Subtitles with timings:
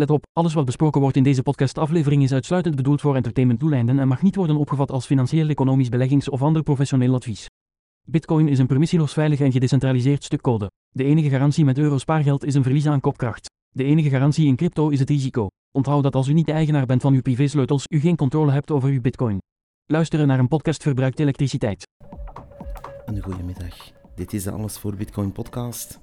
[0.00, 4.08] Let op, alles wat besproken wordt in deze podcastaflevering is uitsluitend bedoeld voor entertainmentdoeleinden en
[4.08, 7.46] mag niet worden opgevat als financieel, economisch, beleggings- of ander professioneel advies.
[8.06, 10.70] Bitcoin is een permissieloos veilig en gedecentraliseerd stuk code.
[10.88, 13.50] De enige garantie met euro spaargeld is een verlies aan kopkracht.
[13.68, 15.46] De enige garantie in crypto is het risico.
[15.72, 18.70] Onthoud dat als u niet de eigenaar bent van uw privésleutels, u geen controle hebt
[18.70, 19.38] over uw bitcoin.
[19.86, 21.88] Luisteren naar een podcast verbruikt elektriciteit.
[23.04, 23.76] Een goede middag.
[24.14, 26.00] Dit is de Alles voor Bitcoin podcast.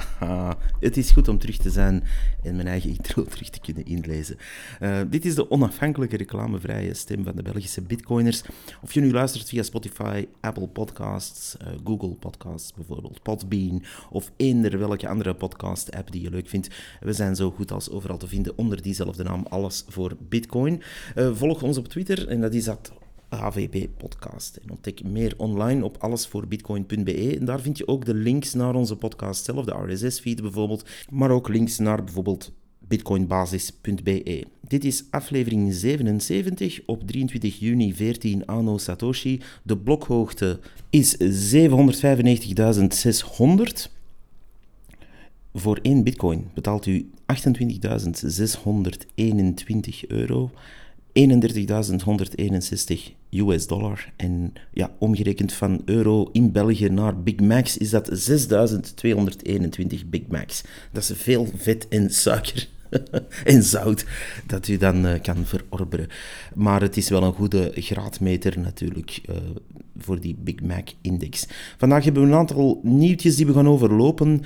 [0.80, 2.04] Het is goed om terug te zijn
[2.42, 4.36] en mijn eigen intro terug te kunnen inlezen.
[4.80, 8.42] Uh, dit is de onafhankelijke reclamevrije stem van de Belgische bitcoiners.
[8.82, 14.78] Of je nu luistert via Spotify, Apple Podcasts, uh, Google Podcasts bijvoorbeeld, Podbean of eender
[14.78, 16.68] welke andere podcast-app die je leuk vindt.
[17.00, 20.82] We zijn zo goed als overal te vinden onder diezelfde naam, Alles voor Bitcoin.
[21.16, 22.92] Uh, volg ons op Twitter en dat is dat
[23.36, 24.56] HVB podcast.
[24.56, 27.36] En ontdek meer online op allesvoorbitcoin.be.
[27.38, 31.30] En daar vind je ook de links naar onze podcast zelf, de RSS-feed bijvoorbeeld, maar
[31.30, 34.44] ook links naar bijvoorbeeld bitcoinbasis.be.
[34.60, 39.40] Dit is aflevering 77 op 23 juni 14 anno Satoshi.
[39.62, 41.16] De blokhoogte is
[41.54, 41.60] 795.600.
[45.54, 47.36] Voor één bitcoin betaalt u 28.621
[50.08, 50.50] euro.
[51.12, 51.20] 31.161
[53.30, 54.12] US dollar.
[54.16, 60.62] En ja, omgerekend van euro in België naar Big Macs is dat 6.221 Big Macs.
[60.92, 62.68] Dat is veel vet en suiker
[63.44, 64.04] en zout
[64.46, 66.08] dat u dan uh, kan verorberen.
[66.54, 69.36] Maar het is wel een goede graadmeter natuurlijk uh,
[69.98, 71.46] voor die Big Mac index.
[71.76, 74.42] Vandaag hebben we een aantal nieuwtjes die we gaan overlopen.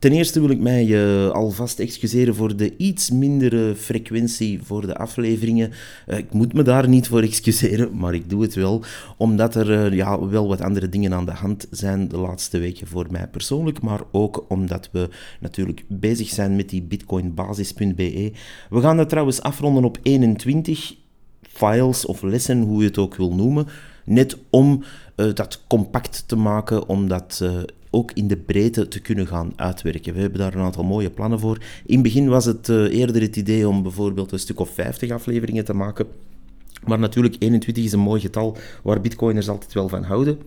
[0.00, 4.96] Ten eerste wil ik mij uh, alvast excuseren voor de iets mindere frequentie voor de
[4.96, 5.72] afleveringen.
[6.06, 8.82] Uh, ik moet me daar niet voor excuseren, maar ik doe het wel,
[9.16, 12.86] omdat er uh, ja, wel wat andere dingen aan de hand zijn de laatste weken
[12.86, 15.08] voor mij persoonlijk, maar ook omdat we
[15.40, 18.32] natuurlijk bezig zijn met die bitcoinbasis.be.
[18.70, 20.94] We gaan dat trouwens afronden op 21
[21.42, 23.66] files of lessen, hoe je het ook wil noemen,
[24.04, 24.84] net om
[25.14, 27.42] dat compact te maken, om dat
[27.90, 30.14] ook in de breedte te kunnen gaan uitwerken.
[30.14, 31.58] We hebben daar een aantal mooie plannen voor.
[31.86, 35.10] In het begin was het uh, eerder het idee om bijvoorbeeld een stuk of 50
[35.10, 36.06] afleveringen te maken.
[36.86, 40.38] Maar natuurlijk, 21 is een mooi getal waar bitcoiners altijd wel van houden.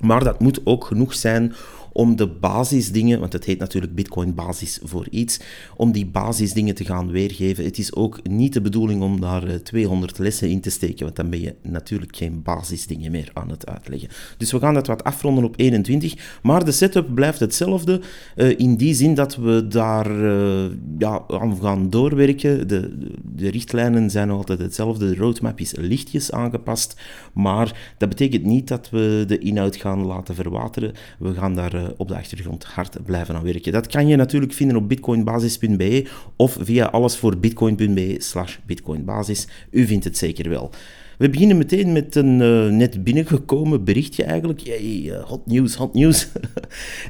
[0.00, 1.52] Maar dat moet ook genoeg zijn
[1.96, 5.40] om de basisdingen, want het heet natuurlijk Bitcoin basis voor iets,
[5.76, 7.64] om die basisdingen te gaan weergeven.
[7.64, 11.16] Het is ook niet de bedoeling om daar 200 eh, lessen in te steken, want
[11.16, 14.08] dan ben je natuurlijk geen basisdingen meer aan het uitleggen.
[14.36, 18.00] Dus we gaan dat wat afronden op 21, maar de setup blijft hetzelfde,
[18.36, 20.64] uh, in die zin dat we daar uh,
[20.98, 22.68] ja, aan gaan doorwerken.
[22.68, 27.00] De, de richtlijnen zijn altijd hetzelfde, de roadmap is lichtjes aangepast,
[27.32, 30.92] maar dat betekent niet dat we de inhoud gaan laten verwateren.
[31.18, 33.72] We gaan daar op de achtergrond hard blijven aan werken.
[33.72, 39.46] Dat kan je natuurlijk vinden op bitcoinbasis.be of via allesvoorbitcoin.be slash bitcoinbasis.
[39.70, 40.70] U vindt het zeker wel.
[41.18, 44.60] We beginnen meteen met een uh, net binnengekomen berichtje eigenlijk.
[44.60, 46.28] Yay, uh, hot news, hot news.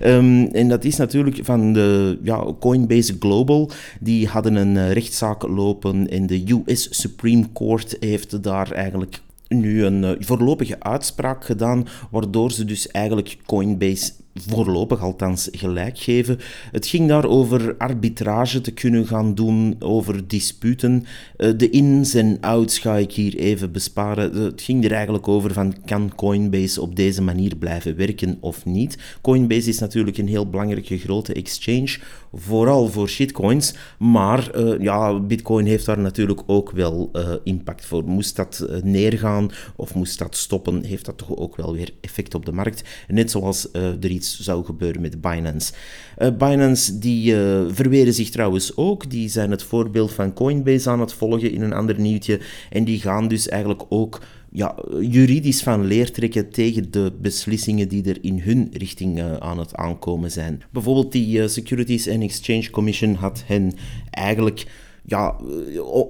[0.04, 3.70] um, en dat is natuurlijk van de ja, Coinbase Global.
[4.00, 10.16] Die hadden een rechtszaak lopen en de US Supreme Court heeft daar eigenlijk nu een
[10.18, 14.12] voorlopige uitspraak gedaan, waardoor ze dus eigenlijk Coinbase
[14.48, 16.38] voorlopig althans gelijk geven.
[16.72, 21.04] Het ging daar over arbitrage te kunnen gaan doen, over disputen.
[21.36, 24.42] Eh, de ins en outs ga ik hier even besparen.
[24.42, 28.98] Het ging er eigenlijk over van kan Coinbase op deze manier blijven werken of niet.
[29.20, 31.98] Coinbase is natuurlijk een heel belangrijke grote exchange,
[32.32, 37.10] vooral voor shitcoins, maar uh, ja, bitcoin heeft daar natuurlijk ook wel
[37.44, 38.04] impact voor.
[38.04, 42.46] Moest dat neergaan of moest dat stoppen, heeft dat toch ook wel weer effect op
[42.46, 42.82] de markt.
[43.08, 45.72] Net zoals er iets zou gebeuren met Binance.
[46.18, 49.10] Uh, Binance die uh, verweren zich trouwens ook.
[49.10, 52.40] Die zijn het voorbeeld van Coinbase aan het volgen in een ander nieuwtje.
[52.70, 54.20] En die gaan dus eigenlijk ook
[54.50, 59.58] ja, juridisch van leer trekken tegen de beslissingen die er in hun richting uh, aan
[59.58, 60.62] het aankomen zijn.
[60.70, 63.72] Bijvoorbeeld die Securities and Exchange Commission had hen
[64.10, 64.66] eigenlijk
[65.04, 65.36] ja,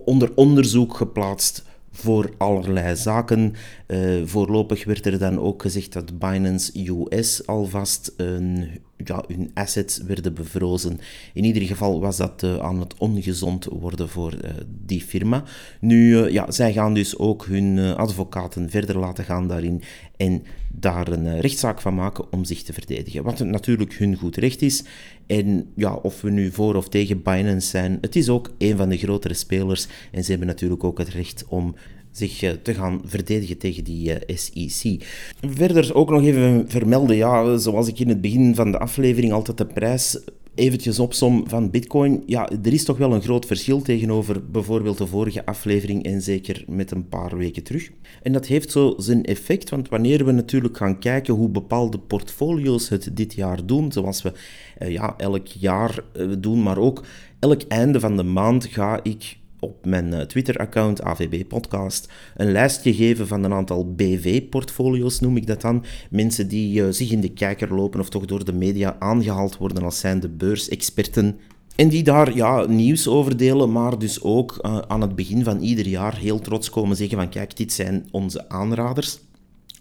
[0.04, 1.64] onder onderzoek geplaatst
[1.96, 3.54] voor allerlei zaken.
[3.86, 9.98] Uh, voorlopig werd er dan ook gezegd dat Binance US alvast een ja, hun assets
[9.98, 11.00] werden bevrozen.
[11.32, 14.50] In ieder geval was dat uh, aan het ongezond worden voor uh,
[14.84, 15.44] die firma.
[15.80, 19.82] Nu, ja, zij gaan dus ook hun advocaten verder laten gaan daarin
[20.16, 20.42] en
[20.72, 23.22] daar een rechtszaak van maken om zich te verdedigen.
[23.22, 24.84] Wat natuurlijk hun goed recht is.
[25.26, 28.88] En ja, of we nu voor of tegen Binance zijn, het is ook een van
[28.88, 31.74] de grotere spelers en ze hebben natuurlijk ook het recht om
[32.16, 35.04] zich eh, te gaan verdedigen tegen die eh, SEC.
[35.40, 39.58] Verder ook nog even vermelden, ja, zoals ik in het begin van de aflevering altijd
[39.58, 40.18] de prijs
[40.56, 42.22] eventjes opsom van Bitcoin.
[42.26, 46.64] Ja, er is toch wel een groot verschil tegenover bijvoorbeeld de vorige aflevering en zeker
[46.68, 47.90] met een paar weken terug.
[48.22, 52.88] En dat heeft zo zijn effect, want wanneer we natuurlijk gaan kijken hoe bepaalde portfolio's
[52.88, 54.32] het dit jaar doen, zoals we
[54.78, 57.04] eh, ja, elk jaar eh, doen, maar ook
[57.38, 62.94] elk einde van de maand ga ik op mijn eh, Twitter-account, AVB Podcast, een lijstje
[62.94, 65.84] geven van een aantal BV-portfolio's, noem ik dat dan.
[66.10, 69.82] Mensen die uh, zich in de kijker lopen of toch door de media aangehaald worden
[69.82, 71.38] als zijn de beursexperten.
[71.76, 75.60] En die daar ja, nieuws over delen, maar dus ook uh, aan het begin van
[75.60, 79.18] ieder jaar heel trots komen zeggen van kijk, dit zijn onze aanraders.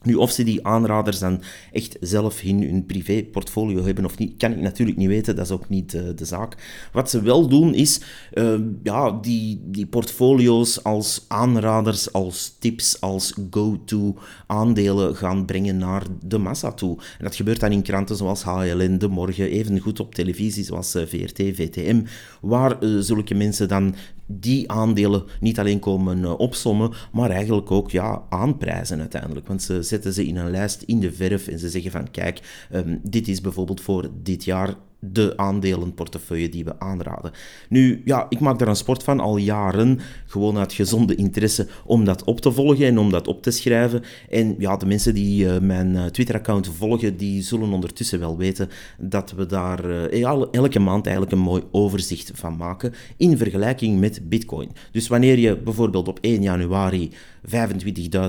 [0.06, 1.42] Nu, of ze die aanraders dan
[1.72, 5.36] echt zelf in hun privé-portfolio hebben of niet, kan ik natuurlijk niet weten.
[5.36, 6.56] Dat is ook niet uh, de zaak.
[6.92, 8.02] Wat ze wel doen, is
[8.34, 14.18] uh, ja, die, die portfolio's als aanraders, als tips, als go-to
[14.48, 16.98] aandelen gaan brengen naar de massa toe.
[17.18, 20.96] En dat gebeurt dan in kranten zoals HLN, De Morgen, even goed op televisie zoals
[20.96, 22.04] uh, VRT, VTM,
[22.42, 28.24] waar zulke mensen dan die aandelen niet alleen komen uh, opsommen, maar eigenlijk ook ja,
[28.30, 29.48] aanprijzen uiteindelijk.
[29.48, 32.68] Want ze zetten ze in een lijst in de verf en ze zeggen van kijk,
[32.74, 34.76] um, dit is bijvoorbeeld voor dit jaar
[35.12, 37.32] de aandelenportefeuille die we aanraden.
[37.70, 42.06] Nu, ja, ik maak daar een sport van al jaren, gewoon uit gezonde interesse, om
[42.06, 44.04] dat op te volgen en om dat op te schrijven.
[44.30, 48.70] En ja, de mensen die uh, mijn uh, Twitter-account volgen, die zullen ondertussen wel weten
[49.00, 54.30] dat we daar uh, elke maand eigenlijk een mooi overzicht van maken in vergelijking met
[54.30, 54.72] Bitcoin.
[54.92, 57.12] Dus wanneer je bijvoorbeeld op 1 januari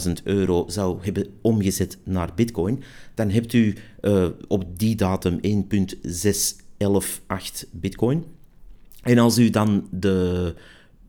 [0.06, 2.82] 25.000 euro zou hebben omgezet naar Bitcoin,
[3.14, 3.74] dan hebt u
[4.48, 5.38] op die datum
[6.78, 8.24] 1.6118 Bitcoin.
[9.02, 10.54] En als u dan de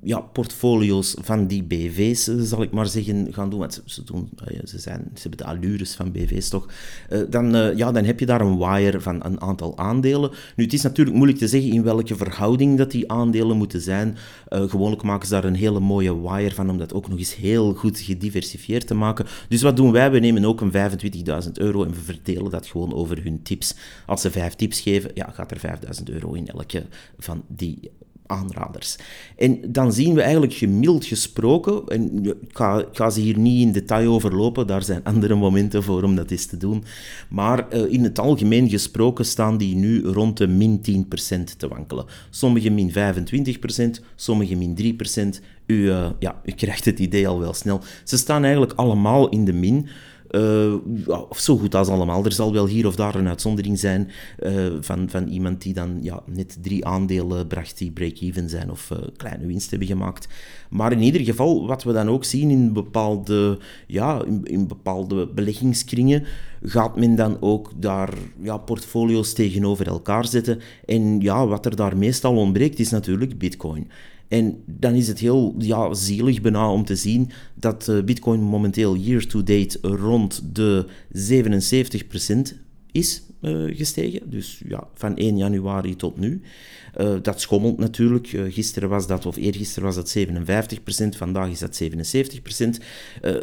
[0.07, 3.59] ja, portfolio's van die BV's, eh, zal ik maar zeggen, gaan doen.
[3.59, 6.67] Want ze, doen, eh, ze, zijn, ze hebben de allures van BV's toch.
[7.09, 10.31] Uh, dan, ja, dan heb je daar een wire van een aantal aandelen.
[10.55, 14.17] Nu, het is natuurlijk moeilijk te zeggen in welke verhouding dat die aandelen moeten zijn.
[14.49, 17.73] gewoonlijk maken ze daar een hele mooie wire van, om dat ook nog eens heel
[17.73, 19.25] goed gediversifieerd te maken.
[19.49, 20.11] Dus wat doen wij?
[20.11, 20.71] We nemen ook een
[21.45, 23.75] 25.000 euro en we verdelen dat gewoon over hun tips.
[24.05, 26.85] Als ze vijf tips geven, ja, gaat er 5.000 euro in elke
[27.17, 27.79] van die
[28.27, 28.95] aanraders.
[29.37, 33.71] En dan zien we eigenlijk gemiddeld gesproken, en ik ga, ga, ze hier niet in
[33.71, 36.83] detail overlopen, daar zijn andere momenten voor om dat eens te doen,
[37.29, 41.05] maar uh, in het algemeen gesproken staan die nu rond de min
[41.39, 42.05] 10% te wankelen.
[42.29, 42.91] Sommige min
[43.99, 44.97] 25%, sommige min
[45.37, 45.43] 3%.
[45.65, 47.81] U, uh, ja, u krijgt het idee al wel snel.
[48.03, 49.87] Ze staan eigenlijk allemaal in de min.
[50.31, 50.73] Uh,
[51.29, 52.25] of zo goed als allemaal.
[52.25, 55.97] Er zal wel hier of daar een uitzondering zijn uh, van, van iemand die dan
[56.01, 60.27] ja, net drie aandelen bracht die break-even zijn of uh, kleine winst hebben gemaakt.
[60.69, 65.27] Maar in ieder geval, wat we dan ook zien in bepaalde, ja, in, in bepaalde
[65.27, 66.23] beleggingskringen,
[66.61, 70.59] gaat men dan ook daar ja, portfolio's tegenover elkaar zetten.
[70.85, 73.87] En ja, wat er daar meestal ontbreekt, is natuurlijk bitcoin.
[74.27, 78.95] En dan is het heel ja, zielig bijna om te zien dat uh, Bitcoin momenteel
[78.95, 80.85] year-to-date rond de
[82.53, 82.57] 77%
[82.91, 84.29] is uh, gestegen.
[84.29, 86.41] Dus ja, van 1 januari tot nu.
[86.97, 88.27] Uh, dat schommelt natuurlijk.
[88.27, 92.83] Gisteren was dat, of eergisteren was dat 57%, vandaag is dat 77%.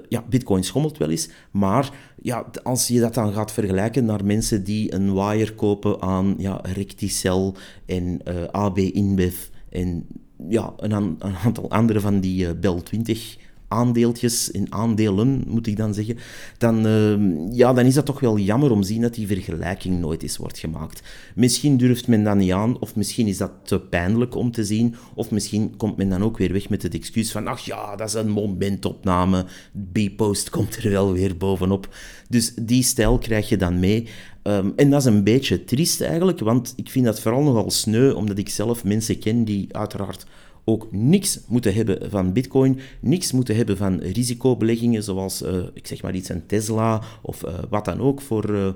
[0.09, 1.29] ja, Bitcoin schommelt wel eens.
[1.51, 1.91] Maar
[2.23, 6.61] ja, als je dat dan gaat vergelijken naar mensen die een wire kopen aan ja,
[6.63, 8.21] Recticel en
[8.53, 9.37] AB InBev
[9.71, 10.07] en
[10.49, 13.37] ja, een, een, aantal andere van die uh, Bel 20
[13.69, 16.19] aandeeltjes, in aandelen moet ik dan zeggen,
[16.59, 17.17] dan, uh,
[17.53, 20.37] ja, dan is dat toch wel jammer om te zien dat die vergelijking nooit eens
[20.37, 21.03] wordt gemaakt.
[21.35, 24.95] Misschien durft men dat niet aan, of misschien is dat te pijnlijk om te zien,
[25.15, 28.09] of misschien komt men dan ook weer weg met het excuus van, ach ja, dat
[28.09, 29.47] is een momentopname,
[29.93, 31.95] B-post komt er wel weer bovenop.
[32.29, 34.09] Dus die stijl krijg je dan mee.
[34.47, 38.13] Um, en dat is een beetje triest eigenlijk, want ik vind dat vooral nogal sneu,
[38.13, 40.27] omdat ik zelf mensen ken die uiteraard
[40.65, 46.03] ook niks moeten hebben van bitcoin, niks moeten hebben van risicobeleggingen, zoals, uh, ik zeg
[46.03, 48.69] maar iets, een Tesla of uh, wat dan ook, voor uh,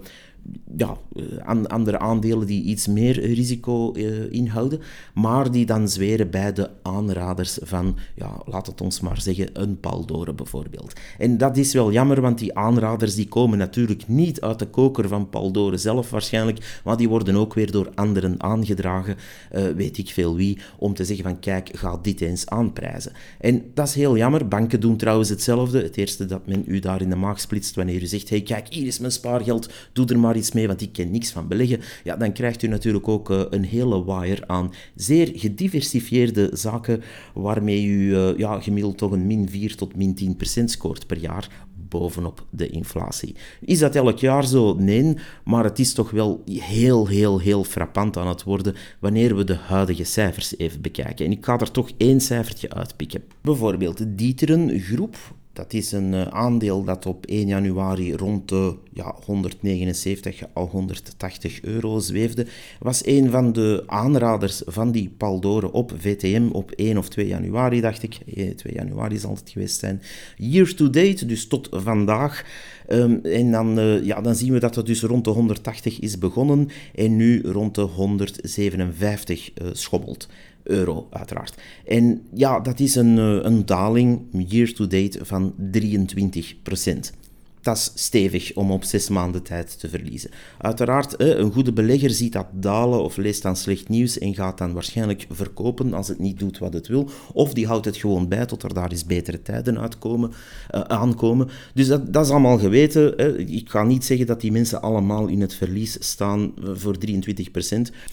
[0.76, 4.81] ja, eh, andere aandelen die iets meer risico uh, inhouden,
[5.14, 9.81] maar die dan zweren bij de aanraders van, ja, laat het ons maar zeggen, een
[9.81, 10.93] Paldore bijvoorbeeld.
[11.19, 15.09] En dat is wel jammer, want die aanraders die komen natuurlijk niet uit de koker
[15.09, 19.17] van Paldore zelf waarschijnlijk, maar die worden ook weer door anderen aangedragen,
[19.55, 23.12] uh, weet ik veel wie, om te zeggen van, kijk, ga dit eens aanprijzen.
[23.40, 24.49] En dat is heel jammer.
[24.49, 25.83] Banken doen trouwens hetzelfde.
[25.83, 28.69] Het eerste dat men u daar in de maag splitst wanneer u zegt, hey, kijk,
[28.69, 31.80] hier is mijn spaargeld, doe er maar iets mee, want ik ken niks van beleggen,
[32.04, 37.02] ja, dan krijgt u natuurlijk ook uh, een hele wire aan zeer gediversifieerde zaken,
[37.35, 41.18] waarmee u uh, ja, gemiddeld toch een min 4 tot min 10 procent scoort per
[41.18, 43.35] jaar bovenop de inflatie.
[43.61, 44.75] Is dat elk jaar zo?
[44.75, 49.45] Nee, maar het is toch wel heel, heel, heel frappant aan het worden wanneer we
[49.45, 51.26] de huidige cijfers even bekijken.
[51.26, 53.23] En ik ga er toch één cijfertje uitpikken.
[53.40, 55.16] Bijvoorbeeld de Dieteren Groep,
[55.59, 61.62] dat is een eh, aandeel dat op 1 januari rond de ja, 179 à 180
[61.62, 62.47] euro zweefde.
[62.79, 67.81] Was een van de aanraders van die Paldoren op VTM op 1 of 2 januari,
[67.81, 68.19] dacht ik.
[68.25, 70.03] 2 eh, januari zal het geweest zijn.
[70.37, 72.45] Year to date, dus tot vandaag.
[72.91, 76.19] Um, en dan, uh, ja, dan zien we dat het dus rond de 180 is
[76.19, 80.29] begonnen en nu rond de 157 uh, schommelt
[80.69, 81.55] euro, uiteraard.
[81.85, 87.13] En ja, dat is een, eh, een daling year-to-date van 23 procent
[87.61, 90.31] dat is stevig om op zes maanden tijd te verliezen.
[90.59, 94.73] Uiteraard, een goede belegger ziet dat dalen of leest dan slecht nieuws en gaat dan
[94.73, 97.11] waarschijnlijk verkopen als het niet doet wat het wil.
[97.33, 100.31] Of die houdt het gewoon bij tot er daar eens betere tijden uitkomen,
[100.75, 101.49] uh, aankomen.
[101.75, 103.19] Dus dat, dat is allemaal geweten.
[103.50, 107.11] Ik ga niet zeggen dat die mensen allemaal in het verlies staan eh, voor 23%.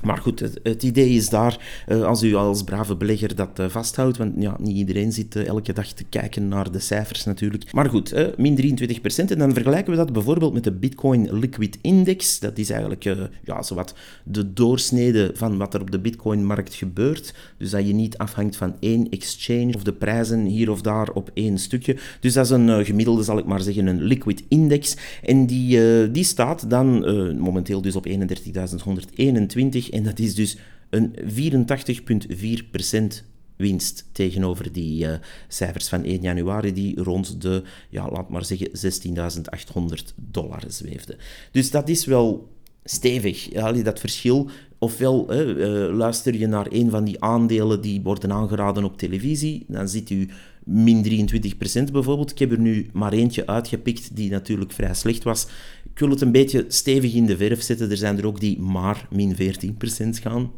[0.04, 4.34] Maar goed, het, idee is daar, uh, als u als brave belegger dat vasthoudt, want
[4.38, 7.74] ja, niet iedereen zit elke dag te kijken naar de cijfers natuurlijk.
[7.74, 12.40] Maar goed, min 23% en dan vergelijken we dat bijvoorbeeld met de Bitcoin Liquid Index.
[12.40, 17.34] Dat is eigenlijk uh, ja, zowat de doorsnede van wat er op de Bitcoin-markt gebeurt.
[17.58, 21.32] Dus dat je niet afhangt van één exchange of de prijzen hier of daar op
[21.34, 21.98] één stukje.
[22.20, 24.98] Dus dat is een uh, gemiddelde, zal ik maar zeggen, een Liquid Index.
[25.24, 27.00] En die, uh, die staat dan
[27.40, 28.14] momenteel dus op 31.121.
[29.90, 30.58] En dat is dus
[30.90, 31.16] een
[33.22, 35.14] 84,4% winst tegenover die uh,
[35.48, 41.18] cijfers van 1 januari, die rond de, ja, laat maar zeggen, 16.800 dollar zweefde.
[41.52, 42.50] Dus dat is wel
[42.84, 44.50] stevig, ja, dat verschil.
[44.80, 49.90] Ofwel uh, luister je naar een van die aandelen die worden aangeraden op televisie, dan
[49.90, 50.30] ziet u
[50.64, 51.28] min
[51.88, 52.32] 23% bijvoorbeeld.
[52.32, 55.48] Ik heb er nu maar eentje uitgepikt die natuurlijk vrij slecht was.
[55.94, 57.92] Ik wil het een beetje stevig in de verf zetten.
[57.92, 59.38] Er zijn er ook die maar min 14%
[60.10, 60.52] gaan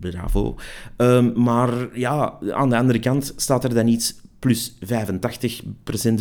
[0.00, 0.56] bravo.
[0.96, 4.86] Um, maar ja, aan de andere kant staat er dan iets plus 85%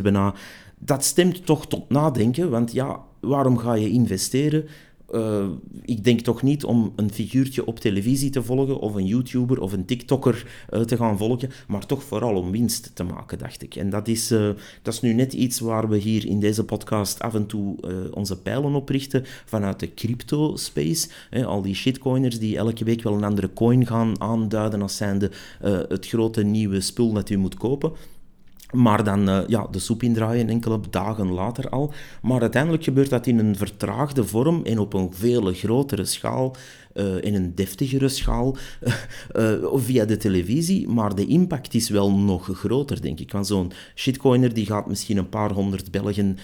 [0.02, 0.34] bijna.
[0.80, 4.66] Dat stemt toch tot nadenken, want ja, waarom ga je investeren
[5.14, 5.46] uh,
[5.82, 9.72] ik denk toch niet om een figuurtje op televisie te volgen, of een YouTuber of
[9.72, 13.76] een TikToker uh, te gaan volgen, maar toch vooral om winst te maken, dacht ik.
[13.76, 14.50] En dat is, uh,
[14.82, 17.76] dat is nu net iets waar we hier in deze podcast af en toe
[18.14, 21.08] onze pijlen op richten vanuit de crypto-space.
[21.46, 25.32] al die shitcoiners die elke week wel een andere coin gaan aanduiden als zijnde
[25.88, 27.92] het grote nieuwe spul dat u moet kopen.
[28.74, 31.94] Maar dan uh, ja, de soep indraaien enkele dagen later al.
[32.22, 36.56] Maar uiteindelijk gebeurt dat in een vertraagde vorm en op een veel grotere schaal,
[36.94, 38.58] uh, in een deftigere schaal,
[39.36, 39.52] uh,
[39.88, 40.88] via de televisie.
[40.88, 43.32] Maar de impact is wel nog groter, denk ik.
[43.32, 46.38] Want zo'n shitcoiner die gaat misschien een paar honderd Belgen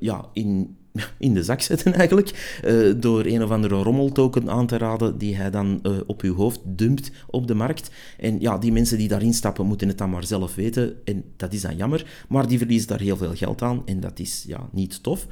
[0.00, 0.76] ja, in
[1.18, 5.36] in de zak zetten eigenlijk, uh, door een of andere rommeltoken aan te raden die
[5.36, 7.90] hij dan uh, op uw hoofd dumpt op de markt.
[8.18, 11.52] En ja, die mensen die daarin stappen moeten het dan maar zelf weten en dat
[11.52, 14.68] is dan jammer, maar die verliezen daar heel veel geld aan en dat is ja,
[14.72, 15.26] niet tof.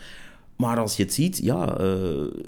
[0.61, 1.97] Maar als je het ziet, ja, uh,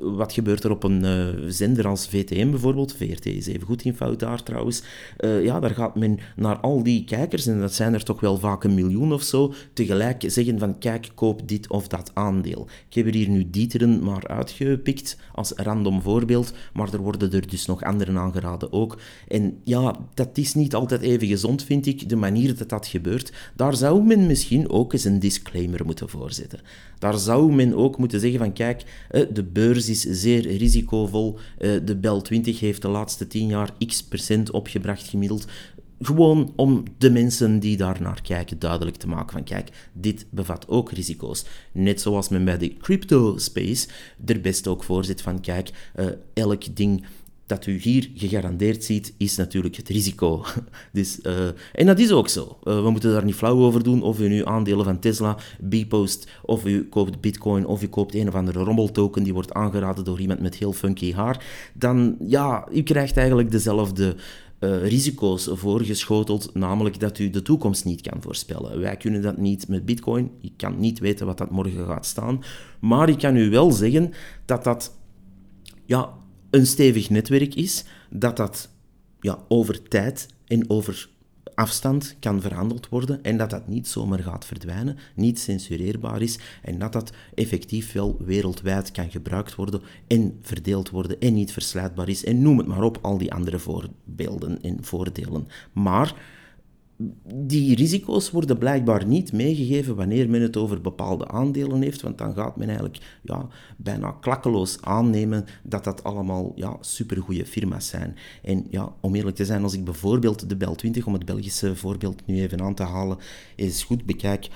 [0.01, 2.97] wat gebeurt er op een uh, zender als VTM bijvoorbeeld?
[2.97, 4.83] VRT is even goed in fout daar trouwens.
[5.19, 8.39] Uh, ja, daar gaat men naar al die kijkers, en dat zijn er toch wel
[8.39, 12.67] vaak een miljoen of zo, tegelijk zeggen van kijk, koop dit of dat aandeel.
[12.89, 17.49] Ik heb er hier nu Dieteren maar uitgepikt als random voorbeeld, maar er worden er
[17.49, 18.99] dus nog anderen aangeraden ook.
[19.29, 23.33] En ja, dat is niet altijd even gezond, vind ik, de manier dat dat gebeurt.
[23.57, 26.61] Daar zou men misschien ook eens een disclaimer moeten voorzetten.
[26.99, 28.85] Daar zou men ook moeten zeggen van kijk,
[29.33, 31.39] de beurs is zeer risicovol.
[31.59, 35.47] De Bel 20 heeft de laatste 10 jaar x procent opgebracht gemiddeld.
[36.01, 40.69] Gewoon om de mensen die daar naar kijken duidelijk te maken van kijk, dit bevat
[40.69, 41.45] ook risico's.
[41.73, 43.89] Net zoals men bij de crypto space
[44.25, 45.71] er best ook voor zit van kijk,
[46.35, 47.05] elk ding
[47.53, 50.45] dat u hier gegarandeerd ziet, is natuurlijk het risico.
[50.93, 52.59] Dus, uh, en dat is ook zo.
[52.65, 56.31] Uh, we moeten daar niet flauw over doen of u nu aandelen van Tesla, Bpost,
[56.43, 60.21] of u koopt bitcoin, of u koopt een of andere rommeltoken die wordt aangeraden door
[60.21, 61.45] iemand met heel funky haar.
[61.75, 64.15] Dan, ja, u krijgt eigenlijk dezelfde
[64.61, 68.81] uh, risico's voorgeschoteld, namelijk dat u de toekomst niet kan voorspellen.
[68.81, 70.31] Wij kunnen dat niet met Bitcoin.
[70.41, 72.43] Je kan niet weten wat dat morgen gaat staan.
[72.81, 74.13] Maar ik kan u wel zeggen
[74.45, 74.97] dat dat
[75.85, 76.13] ja,
[76.53, 78.69] een stevig netwerk is, dat dat
[79.21, 81.09] ja, over tijd en over
[81.55, 86.79] afstand kan verhandeld worden en dat dat niet zomaar gaat verdwijnen, niet censureerbaar is en
[86.79, 92.25] dat dat effectief wel wereldwijd kan gebruikt worden en verdeeld worden en niet verslijtbaar is
[92.25, 95.49] en noem het maar op, al die andere voorbeelden en voordelen.
[95.73, 96.15] Maar
[97.35, 102.35] die risico's worden blijkbaar niet meegegeven wanneer men het over bepaalde aandelen heeft, want dan
[102.35, 108.17] gaat men eigenlijk ja, bijna klakkeloos aannemen dat dat allemaal ja, supergoeie firma's zijn.
[108.43, 111.77] En ja, om eerlijk te zijn, als ik bijvoorbeeld de Bel 20, om het Belgische
[111.77, 113.19] voorbeeld nu even aan te halen,
[113.57, 114.49] eens goed bekijk,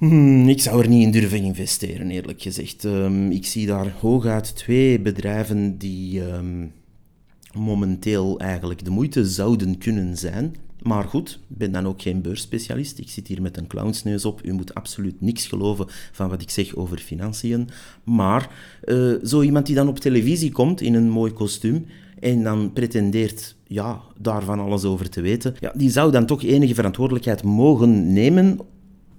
[0.00, 2.84] Hmm, ik zou er niet in durven investeren, eerlijk gezegd.
[2.84, 6.72] Um, ik zie daar hooguit twee bedrijven die um,
[7.54, 10.54] momenteel eigenlijk de moeite zouden kunnen zijn.
[10.82, 12.98] Maar goed, ik ben dan ook geen beursspecialist.
[12.98, 14.40] Ik zit hier met een clownsneus op.
[14.44, 17.68] U moet absoluut niks geloven van wat ik zeg over financiën.
[18.04, 18.50] Maar
[18.84, 21.86] uh, zo iemand die dan op televisie komt in een mooi kostuum
[22.20, 26.42] en dan pretendeert ja, daar van alles over te weten, ja, die zou dan toch
[26.42, 28.58] enige verantwoordelijkheid mogen nemen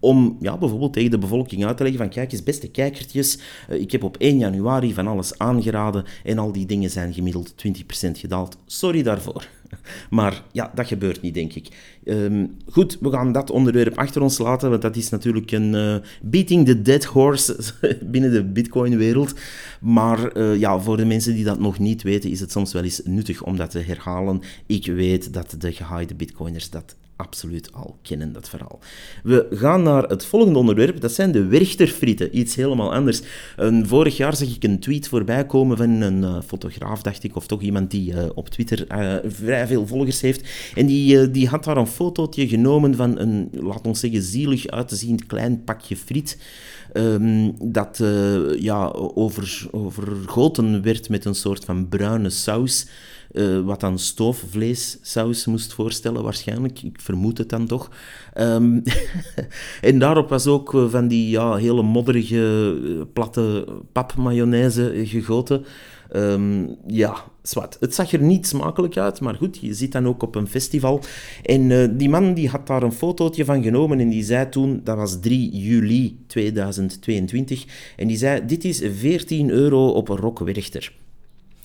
[0.01, 3.39] om ja, bijvoorbeeld tegen de bevolking uit te leggen van kijk eens beste kijkertjes,
[3.69, 7.53] eh, ik heb op 1 januari van alles aangeraden en al die dingen zijn gemiddeld
[7.55, 8.57] 20% gedaald.
[8.65, 9.47] Sorry daarvoor.
[10.09, 11.67] Maar ja, dat gebeurt niet, denk ik.
[12.03, 15.95] Um, goed, we gaan dat onderwerp achter ons laten, want dat is natuurlijk een uh,
[16.21, 17.57] beating the dead horse
[18.11, 19.33] binnen de Bitcoin-wereld.
[19.81, 22.83] Maar uh, ja, voor de mensen die dat nog niet weten, is het soms wel
[22.83, 24.41] eens nuttig om dat te herhalen.
[24.65, 28.79] Ik weet dat de gehaaide Bitcoiners dat absoluut al kennen, dat verhaal.
[29.23, 32.37] We gaan naar het volgende onderwerp, dat zijn de Werchterfrieten.
[32.37, 33.21] Iets helemaal anders.
[33.83, 37.47] Vorig jaar zag ik een tweet voorbij komen van een uh, fotograaf, dacht ik, of
[37.47, 40.49] toch iemand die uh, op Twitter uh, vrij veel volgers heeft.
[40.75, 45.25] En die, die had daar een fotootje genomen van een, laat ons zeggen, zielig uitziend
[45.25, 46.37] klein pakje friet.
[46.93, 48.01] Um, dat
[48.59, 52.87] ja, over, overgoten werd met een soort van bruine saus.
[53.33, 56.83] Uh, wat dan stoofvleessaus moest voorstellen, waarschijnlijk.
[56.83, 57.89] Ik vermoed het dan toch.
[58.37, 58.83] Um,
[59.81, 65.65] en daarop was ook eh, van die ja, hele modderige, eh, platte papmayonaise gegoten.
[66.15, 67.77] Um, ja, zwart.
[67.79, 71.01] Het zag er niet smakelijk uit, maar goed, je zit dan ook op een festival.
[71.43, 74.97] En die man die had daar een fotootje van genomen en die zei toen, dat
[74.97, 77.65] was 3 juli 2022,
[77.97, 80.93] en die zei, dit is 14 euro op een rokwerchter.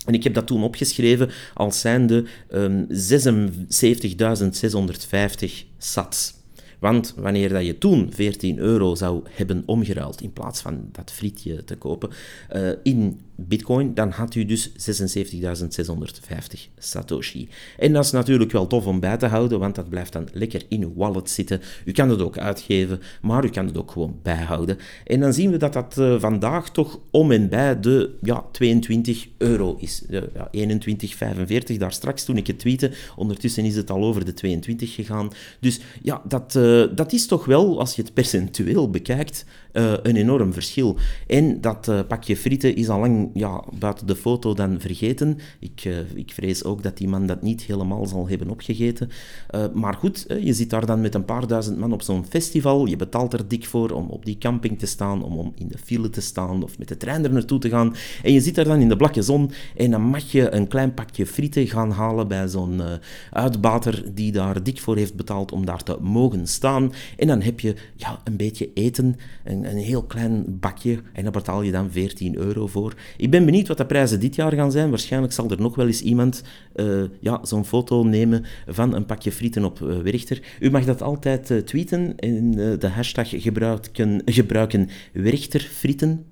[0.07, 2.95] En ik heb dat toen opgeschreven als zijnde um, 76.650
[5.79, 6.35] sats.
[6.79, 11.65] Want wanneer dat je toen 14 euro zou hebben omgeruild in plaats van dat frietje
[11.65, 12.11] te kopen
[12.55, 14.75] uh, in bitcoin, dan had u dus 76.650
[16.79, 17.49] satoshi.
[17.79, 20.63] En dat is natuurlijk wel tof om bij te houden, want dat blijft dan lekker
[20.69, 21.61] in uw wallet zitten.
[21.85, 24.79] U kan het ook uitgeven, maar u kan het ook gewoon bijhouden.
[25.05, 29.29] En dan zien we dat dat uh, vandaag toch om en bij de ja, 22
[29.39, 30.03] euro is.
[30.09, 30.51] Ja,
[31.71, 32.91] 21,45 daar straks toen ik het tweette.
[33.17, 35.31] Ondertussen is het al over de 22 gegaan.
[35.61, 39.45] Dus ja, dat, uh, dat is toch wel, als je het percentueel bekijkt,
[39.77, 40.97] een enorm verschil.
[41.27, 45.39] En dat pakje frieten is al lang ja, buiten de foto dan vergeten.
[45.59, 49.11] Ik, uh, ik vrees ook dat die man dat niet helemaal zal hebben opgegeten.
[49.75, 52.87] Maar goed, je zit daar dan met een paar duizend man op zo'n festival.
[52.87, 55.79] Je betaalt er dik voor om op die camping te staan, om, om in de
[55.79, 57.95] file te staan of met de trein er naartoe te gaan.
[58.23, 60.95] En je zit daar dan in de blakke zon en dan mag je een klein
[60.95, 62.83] pakje frieten gaan halen bij zo'n
[63.31, 66.93] uitbater die daar dik voor heeft betaald om daar te mogen staan.
[67.17, 71.33] En dan heb je ja, een beetje eten, een, een heel klein bakje en daar
[71.33, 72.95] betaal je dan 14 euro voor.
[73.17, 74.91] Ik ben benieuwd wat de prijzen dit jaar gaan zijn.
[74.91, 76.43] Waarschijnlijk zal er nog wel eens iemand
[76.75, 80.43] uh, ja, zo'n foto nemen van een pakje frieten op uh, Werchter.
[80.61, 86.25] U mag dat altijd uh, tweeten en de hashtag gebruiken, gebruiken Werchterfrieten.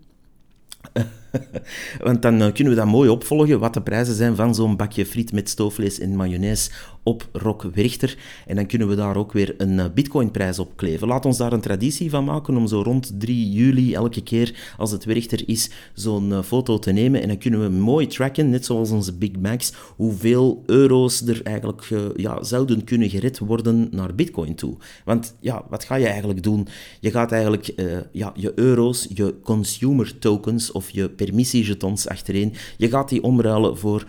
[2.05, 5.33] Want dan kunnen we dat mooi opvolgen, wat de prijzen zijn van zo'n bakje friet
[5.33, 6.71] met stoofvlees en mayonaise
[7.05, 8.17] op Rock Werchter.
[8.47, 11.09] En dan kunnen we daar ook weer een eh, bitcoinprijs op kleven.
[11.09, 14.91] Laat ons daar een traditie van maken om zo rond 3 juli elke keer als
[14.91, 17.23] het Werchter is zo'n uh, foto te nemen.
[17.23, 21.89] En dan kunnen we mooi tracken, net zoals onze Big Macs, hoeveel euro's er eigenlijk
[22.17, 24.77] ja, zouden kunnen gered worden naar bitcoin toe.
[25.05, 26.67] Want ja, wat ga je eigenlijk doen?
[27.01, 27.75] Je gaat eigenlijk
[28.13, 34.05] ja, je euro's, je consumer tokens of je permissiejetons achtereen, je gaat die omruilen voor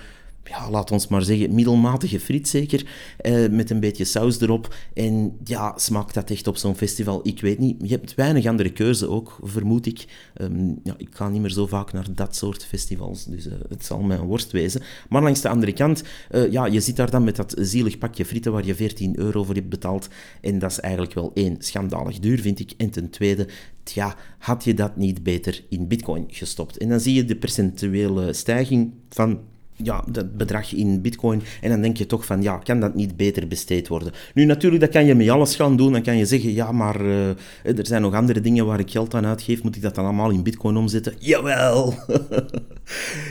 [0.48, 2.86] ja, laat ons maar zeggen, middelmatige friet zeker,
[3.18, 4.76] eh, met een beetje saus erop.
[4.94, 7.20] En ja, smaakt dat echt op zo'n festival?
[7.24, 7.76] Ik weet niet.
[7.82, 10.06] Je hebt weinig andere keuze ook, vermoed ik.
[10.42, 13.86] Um, ja, ik ga niet meer zo vaak naar dat soort festivals, dus uh, het
[13.86, 14.82] zal mijn worst wezen.
[15.10, 18.26] Maar langs de andere kant, uh, ja, je zit daar dan met dat zielig pakje
[18.26, 20.08] frieten waar je 14 euro voor hebt betaald.
[20.42, 22.72] En dat is eigenlijk wel één, schandalig duur, vind ik.
[22.78, 23.48] En ten tweede,
[23.84, 26.78] tja, had je dat niet beter in bitcoin gestopt?
[26.78, 29.40] En dan zie je de percentuele stijging van
[29.76, 31.42] ja, dat bedrag in bitcoin.
[31.62, 34.12] En dan denk je toch van, ja, kan dat niet beter besteed worden?
[34.34, 35.92] Nu, natuurlijk, dat kan je met alles gaan doen.
[35.92, 37.28] Dan kan je zeggen, ja, maar uh,
[37.64, 39.64] er zijn nog andere dingen waar ik geld aan uitgeef.
[39.64, 41.14] Moet ik dat dan allemaal in bitcoin omzetten?
[41.20, 41.94] Jawel!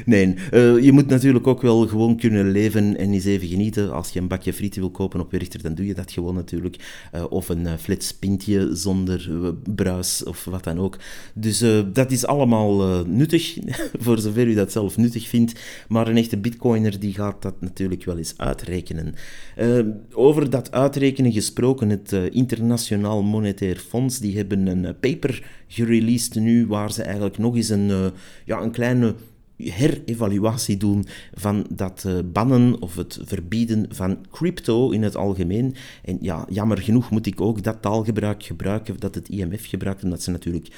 [0.04, 3.92] nee, uh, je moet natuurlijk ook wel gewoon kunnen leven en eens even genieten.
[3.92, 7.08] Als je een bakje frieten wil kopen op Werchter, dan doe je dat gewoon natuurlijk.
[7.14, 9.30] Uh, of een flits pintje zonder
[9.74, 10.98] bruis of wat dan ook.
[11.34, 13.58] Dus dat is allemaal nuttig,
[14.04, 15.60] voor zover u dat zelf nuttig vindt.
[15.88, 19.14] Maar een echte bitcoiner die gaat dat natuurlijk wel eens uitrekenen.
[19.58, 25.46] Uh, over dat uitrekenen gesproken, het uh, Internationaal Monetair Fonds, die hebben een uh, paper
[25.68, 28.12] gereleased nu, waar ze eigenlijk nog eens een,
[28.44, 29.14] ja, een kleine
[29.56, 35.74] herevaluatie doen van dat bannen of het verbieden van crypto in het algemeen.
[36.04, 40.22] En ja, jammer genoeg moet ik ook dat taalgebruik gebruiken dat het IMF gebruikt, omdat
[40.22, 40.68] ze natuurlijk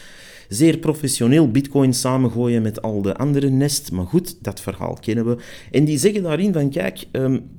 [0.49, 3.93] zeer professioneel bitcoin samengooien met al de andere nest.
[3.93, 5.37] Maar goed, dat verhaal kennen we.
[5.71, 7.51] En die zeggen daarin van, kijk, um,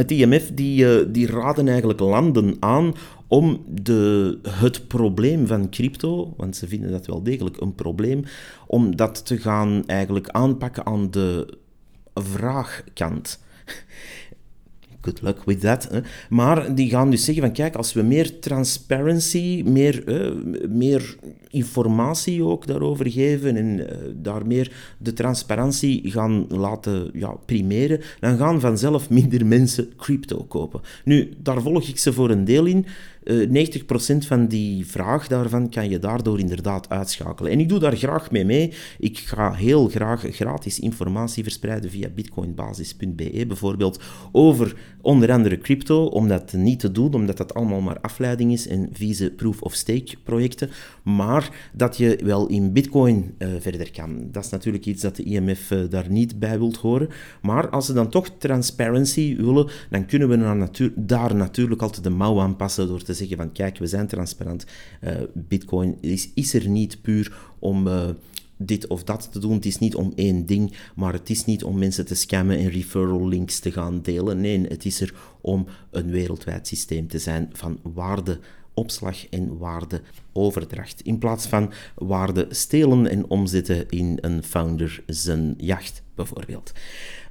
[0.00, 2.94] het IMF die, uh, die raden eigenlijk landen aan
[3.26, 8.24] om de, het probleem van crypto, want ze vinden dat wel degelijk een probleem,
[8.66, 11.58] om dat te gaan eigenlijk aanpakken aan de
[12.14, 13.40] vraagkant
[15.00, 15.90] good luck with that.
[16.28, 20.04] Maar die gaan dus zeggen van kijk, als we meer transparency, meer,
[20.68, 21.16] meer
[21.50, 28.36] informatie ook daarover geven en uh, daar meer de transparantie gaan laten ja, primeren, dan
[28.36, 30.80] gaan vanzelf minder mensen crypto kopen.
[31.04, 32.86] Nu, daar volg ik ze voor een deel in.
[33.24, 37.52] 90% eh, van die vraag daarvan kan je daardoor inderdaad uitschakelen.
[37.52, 38.72] En ik doe daar graag mee mee.
[38.98, 44.02] Ik ga heel graag gratis informatie verspreiden via bitcoinbasis.be bijvoorbeeld
[44.32, 48.66] over onder andere crypto, om dat niet te doen, omdat dat allemaal maar afleiding is
[48.66, 50.70] en vieze proof-of-stake projecten,
[51.02, 54.28] maar dat je wel in bitcoin uh, verder kan.
[54.30, 57.08] Dat is natuurlijk iets dat de IMF eh, daar niet bij wilt horen,
[57.42, 62.40] maar als ze dan toch transparency willen, dan kunnen we daar natuurlijk altijd de mouw
[62.40, 64.66] aanpassen door te zeggen van kijk, we zijn transparant,
[65.04, 67.88] uh, bitcoin is, is er niet puur om
[68.62, 69.52] dit of dat te doen.
[69.52, 72.68] Het is niet om één ding, maar het is niet om mensen te scammen en
[72.68, 74.40] referral links te gaan delen.
[74.40, 81.00] Nee, het is er om een wereldwijd systeem te zijn van waardeopslag en waardeoverdracht.
[81.00, 86.72] In plaats van waarde stelen en omzetten in een founder zijn jacht, bijvoorbeeld.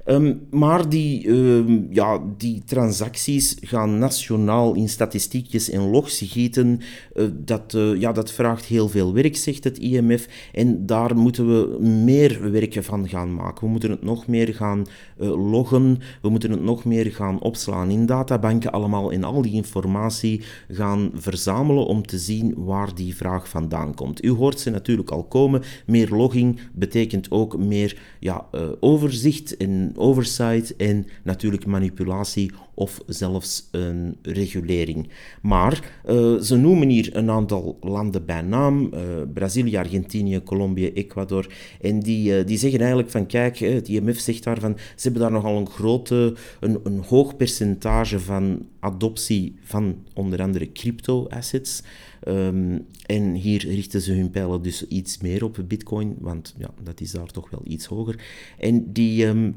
[0.04, 6.80] Ehm, maar die, um, ja, die transacties gaan nationaal in statistiekjes en logs gieten.
[7.14, 10.28] Uh, dat, uh, ja, dat vraagt heel veel werk, zegt het IMF.
[10.52, 13.64] En daar moeten we meer werk van gaan maken.
[13.64, 14.86] We moeten het nog meer gaan
[15.20, 15.98] uh, loggen.
[16.22, 19.12] We moeten het nog meer gaan opslaan in databanken allemaal.
[19.12, 24.24] En al die informatie gaan verzamelen om te zien waar die vraag vandaan komt.
[24.24, 25.62] U hoort ze natuurlijk al komen.
[25.86, 28.46] Meer logging betekent ook meer ja,
[28.80, 35.08] overzicht en oversight en natuurlijk manipulatie of zelfs een regulering.
[35.42, 39.00] Maar uh, ze noemen hier een aantal landen bij naam: uh,
[39.34, 41.52] Brazilië, Argentinië, Colombia, Ecuador.
[41.80, 45.30] En die, uh, die zeggen eigenlijk van: kijk, het IMF zegt daarvan, ze hebben daar
[45.30, 51.82] nogal een grote, een, een hoog percentage van adoptie van onder andere crypto-assets.
[52.28, 57.00] Um, en hier richten ze hun pijlen dus iets meer op Bitcoin, want ja, dat
[57.00, 58.24] is daar toch wel iets hoger.
[58.58, 59.26] En die.
[59.26, 59.54] Um,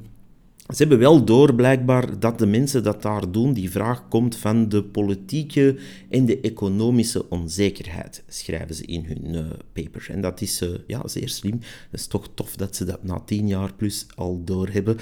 [0.74, 4.70] ze hebben wel door, blijkbaar, dat de mensen dat daar doen, die vraag komt van
[4.70, 5.78] de politieke
[6.10, 10.08] en de economische onzekerheid, schrijven ze in hun uh, paper.
[10.10, 11.60] En dat is uh, ja, zeer slim.
[11.92, 14.98] Het is toch tof dat ze dat na tien jaar plus al doorhebben.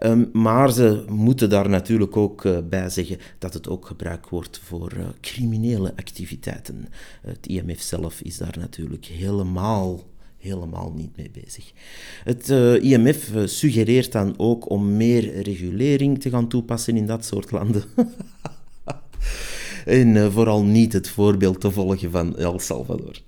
[0.00, 4.58] Um, maar ze moeten daar natuurlijk ook uh, bij zeggen dat het ook gebruikt wordt
[4.58, 6.86] voor criminele activiteiten.
[7.22, 10.00] Het IMF zelf is daar natuurlijk helemaal
[10.44, 11.72] helemaal niet mee bezig.
[12.24, 17.24] Het eh, IMF eh, suggereert dan ook om meer regulering te gaan toepassen in dat
[17.24, 17.84] soort landen.
[19.84, 23.22] en uh, vooral niet het voorbeeld te volgen van El Salvador.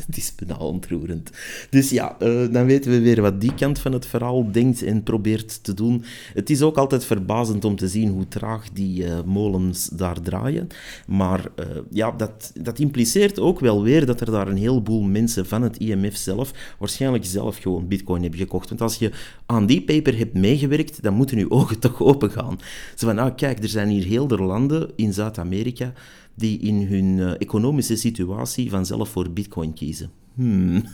[0.06, 1.30] het is bijna ontroerend.
[1.70, 5.02] Dus ja, uh, dan weten we weer wat die kant van het verhaal denkt en
[5.02, 6.04] probeert te doen.
[6.34, 10.66] Het is ook altijd verbazend om te zien hoe traag die uh, molens daar draaien.
[11.06, 15.46] Maar uh, ja, dat, dat impliceert ook wel weer dat er daar een heleboel mensen
[15.46, 18.68] van het IMF zelf waarschijnlijk zelf gewoon bitcoin hebben gekocht.
[18.68, 19.10] Want als je
[19.46, 22.58] aan die paper hebt meegewerkt, dan moeten je ogen toch open gaan.
[22.94, 25.92] Zo van, nou kijk, er zijn hier heel veel landen in Zuid-Amerika
[26.40, 30.10] die in hun uh, economische situatie vanzelf voor bitcoin kiezen.
[30.34, 30.84] Hmm.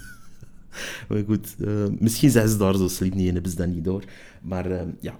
[1.08, 3.84] maar goed, uh, misschien zijn ze daar zo slim niet en hebben ze dat niet
[3.84, 4.04] door.
[4.42, 5.18] Maar uh, ja,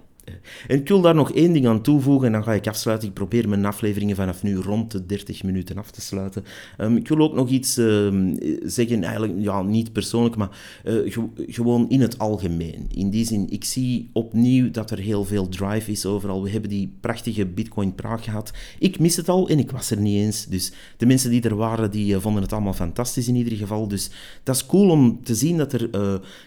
[0.67, 3.07] En ik wil daar nog één ding aan toevoegen en dan ga ik afsluiten.
[3.07, 6.43] Ik probeer mijn afleveringen vanaf nu rond de 30 minuten af te sluiten.
[6.77, 10.49] Um, ik wil ook nog iets uh, zeggen, eigenlijk ja, niet persoonlijk, maar
[10.83, 12.85] ge gewoon in het algemeen.
[12.93, 16.43] In die zin, ik zie opnieuw dat er heel veel drive is overal.
[16.43, 18.51] We hebben die prachtige Bitcoin-praag gehad.
[18.79, 20.45] Ik mis het al en ik was er niet eens.
[20.45, 23.87] Dus de mensen die er waren, die uh, vonden het allemaal fantastisch in ieder geval.
[23.87, 24.09] Dus
[24.43, 25.89] dat is cool om te zien dat er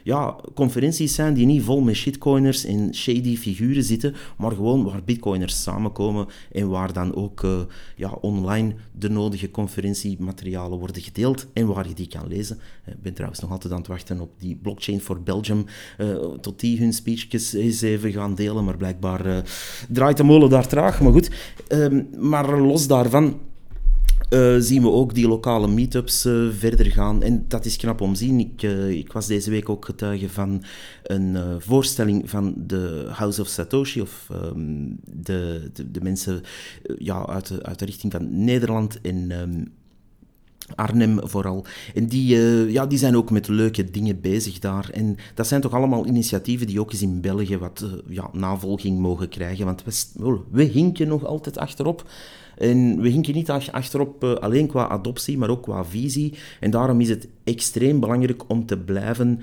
[0.03, 5.05] ja, conferenties zijn die niet vol met shitcoiners en shady figuren zitten, maar gewoon waar
[5.05, 7.61] bitcoiners samenkomen en waar dan ook uh,
[7.97, 12.59] ja, online de nodige conferentiematerialen worden gedeeld en waar je die kan lezen.
[12.87, 15.65] Ik ben trouwens nog altijd aan het wachten op die Blockchain for Belgium,
[15.99, 19.45] uh, tot die hun speechjes eens even gaan delen, maar blijkbaar
[19.89, 21.01] draait de molen daar traag.
[21.01, 21.31] Maar goed,
[21.69, 23.39] um, maar los daarvan
[24.29, 27.23] uh, zien we ook die lokale meetups uh, verder gaan.
[27.23, 28.41] En dat is knap om te zien.
[28.41, 30.63] Ik, uh, ik was deze week ook getuige van
[31.03, 36.43] een voorstelling van de House of Satoshi, of um, de, de, de, mensen
[36.99, 39.73] ja, uit, de, uit de richting van Nederland en um,
[40.75, 41.65] Arnhem vooral.
[41.95, 44.91] En die, uh, ja, die zijn ook met leuke dingen bezig daar.
[44.93, 48.99] En dat zijn toch allemaal initiatieven die ook eens in België wat uh, ja, navolging
[48.99, 49.65] mogen krijgen.
[49.65, 52.11] Want we, we hinken nog altijd achterop.
[52.57, 56.35] En we hinken niet achterop uh, alleen qua adoptie, maar ook qua visie.
[56.61, 59.41] En daarom is het extreem belangrijk om te blijven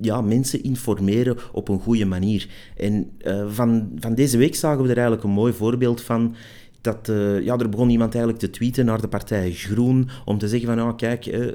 [0.00, 2.48] ja, mensen informeren op een goede manier.
[2.76, 3.10] En
[3.48, 6.34] van, van deze week zagen we er eigenlijk een mooi voorbeeld van
[6.82, 10.48] dat uh, ja, er begon iemand eigenlijk te tweeten naar de partij Groen om te
[10.48, 11.46] zeggen van, ja, kijk, uh,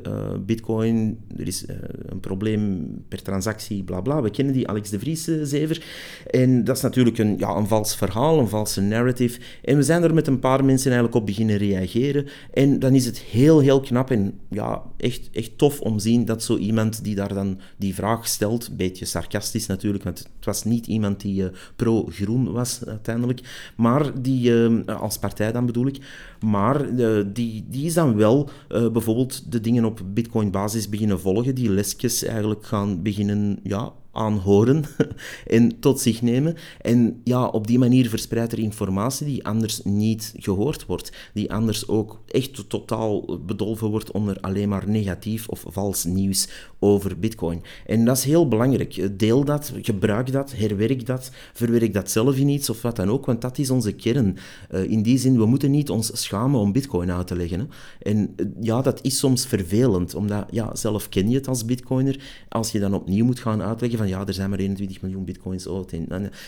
[0.46, 1.66] bitcoin, er is
[2.06, 4.22] een probleem per transactie, bla bla.
[4.22, 5.86] We kennen die Alex de Vries-zever.
[6.32, 9.40] en dat is natuurlijk een, ja, een vals verhaal, een valse narrative.
[9.64, 12.26] En we zijn er met een paar mensen eigenlijk op beginnen reageren.
[12.54, 16.26] En dan is het heel, heel knap en ja, echt, echt tof om te zien
[16.26, 20.46] dat zo iemand die daar dan die vraag stelt, een beetje sarcastisch natuurlijk, want het
[20.46, 24.54] was niet iemand die pro-groen was uiteindelijk, maar die
[24.86, 25.98] als partij dan bedoel ik.
[26.46, 31.56] Maar uh, die, die is dan wel uh, bijvoorbeeld de dingen op bitcoin-basis beginnen volgen,
[31.56, 34.84] die lesjes eigenlijk gaan beginnen ja, aanhoren
[35.46, 36.56] en tot zich nemen.
[36.82, 41.88] En ja, op die manier verspreidt er informatie die anders niet gehoord wordt, die anders
[41.88, 46.48] ook echt totaal bedolven wordt onder alleen maar negatief of vals nieuws
[46.80, 47.62] over Bitcoin.
[47.86, 49.20] En dat is heel belangrijk.
[49.20, 53.26] Deel dat, gebruik dat, herwerk dat, verwerk dat zelf in iets of wat dan ook,
[53.26, 54.38] want dat is onze kern.
[54.72, 57.70] Uh, in die zin, we moeten niet ons schamen om Bitcoin uit te leggen.
[58.02, 62.20] En uh, ja, dat is soms vervelend, omdat ja, zelf ken je het als Bitcoiner.
[62.50, 65.66] Als je dan opnieuw moet gaan uitleggen van ja, er zijn maar 21 miljoen Bitcoins.
[65.66, 66.08] En,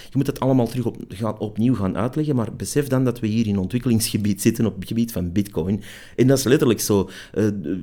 [0.10, 3.28] je moet het allemaal terug op, gaan, opnieuw gaan uitleggen, maar besef dan dat we
[3.28, 5.82] hier in ontwikkelingsgebied zitten op het gebied van Bitcoin.
[6.15, 7.10] En dat is letterlijk zo.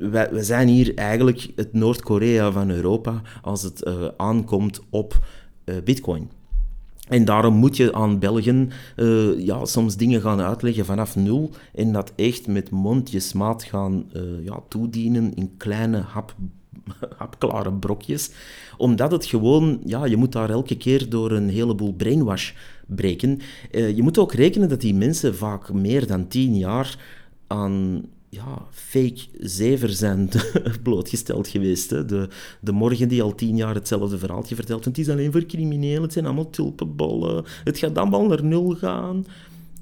[0.01, 5.27] Wij, we zijn hier eigenlijk het Noord-Korea van Europa als het uh, aankomt op
[5.65, 6.31] uh, bitcoin.
[7.09, 8.71] En daarom moet je aan Belgen
[9.39, 14.05] ja, soms dingen gaan uitleggen vanaf nul en dat echt met mondjesmaat gaan
[14.43, 16.35] ja, toedienen in kleine hap,
[17.19, 18.31] hapklare brokjes.
[18.77, 22.53] Omdat het gewoon, ja, je moet daar elke keer door een heleboel brainwash
[22.87, 23.41] breken.
[23.71, 26.99] je moet ook rekenen dat die mensen vaak meer dan tien jaar
[27.47, 30.29] aan ja, fake zever zijn
[30.83, 31.91] blootgesteld geweest.
[31.91, 32.05] Hè.
[32.05, 32.29] De,
[32.61, 34.85] de morgen die al tien jaar hetzelfde verhaaltje vertelt.
[34.85, 37.45] Het is alleen voor criminelen, het zijn allemaal tulpenbollen.
[37.65, 39.27] Het gaat allemaal naar nul gaan.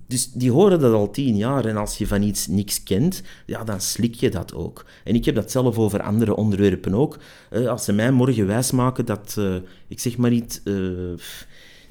[0.06, 3.64] Dus die horen dat al tien jaar en als je van iets niks kent, ja,
[3.64, 4.84] dan slik je dat ook.
[5.04, 7.18] En ik heb dat zelf over andere onderwerpen ook.
[7.68, 9.54] Als ze mij morgen wijsmaken dat, uh,
[9.88, 10.60] ik zeg maar niet...
[10.64, 10.74] Uh,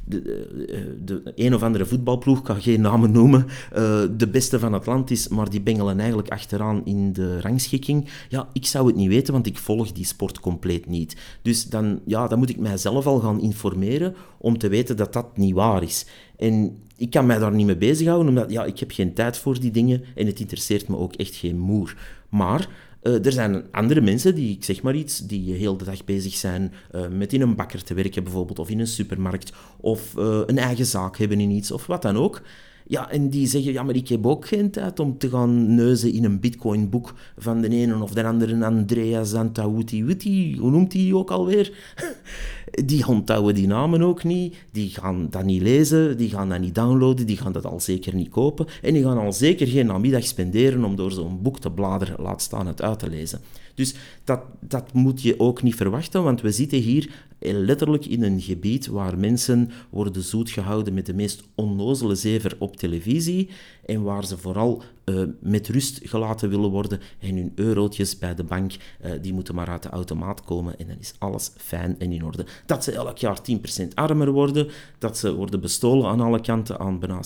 [0.06, 3.46] de, de, een of andere voetbalploeg, kan geen namen noemen,
[3.78, 8.10] uh, de beste van het land is, maar die bengelen eigenlijk achteraan in de rangschikking.
[8.30, 11.16] Ja, ik zou het niet weten, want ik volg die sport compleet niet.
[11.42, 15.38] Dus dan, ja, dan moet ik mijzelf al gaan informeren om te weten dat dat
[15.38, 16.06] niet waar is.
[16.44, 19.60] En ik kan mij daar niet mee bezighouden, omdat ja, ik heb geen tijd voor
[19.60, 21.98] die dingen en het interesseert me ook echt geen moer.
[22.30, 22.70] Maar
[23.04, 26.34] uh, er zijn andere mensen die, ik zeg maar iets, die heel de dag bezig
[26.34, 30.42] zijn uh, met in een bakker te werken bijvoorbeeld, of in een supermarkt, of uh,
[30.46, 32.42] een eigen zaak hebben in iets, of wat dan ook.
[32.88, 36.14] Ja, en die zeggen, ja, maar ik heb ook geen tijd om te gaan neuzen
[36.14, 41.32] in een bitcoinboek van de ene of de andere Andrea Zantawuti, hoe noemt hij ook
[41.32, 41.72] alweer?
[42.86, 46.76] die onthouden die namen ook niet, die gaan dat niet lezen, die gaan dat niet
[46.76, 50.24] downloaden, die gaan dat al zeker niet kopen en die gaan al zeker geen namiddag
[50.24, 53.40] spenderen om door zo'n boek te bladeren, laat staan het uit te lezen.
[53.74, 57.10] Dus dat, dat moet je ook niet verwachten, want we zitten hier
[57.52, 62.76] letterlijk in een gebied waar mensen worden zoet gehouden met de meest onnozele zever op
[62.76, 63.50] televisie
[63.86, 68.44] en waar ze vooral uh, met rust gelaten willen worden en hun eurotjes bij de
[68.44, 72.12] bank, uh, die moeten maar uit de automaat komen en dan is alles fijn en
[72.12, 72.46] in orde.
[72.66, 73.40] Dat ze elk jaar
[73.84, 77.22] 10% armer worden, dat ze worden bestolen aan alle kanten aan bijna